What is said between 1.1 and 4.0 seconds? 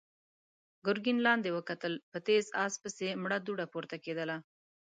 لاندې وکتل، په تېز آس پسې مړه دوړه پورته